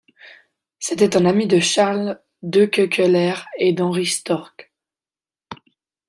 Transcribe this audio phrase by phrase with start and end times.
[0.79, 4.73] C’était un ami de Charles Dekeukeleire et d’Henri Storck.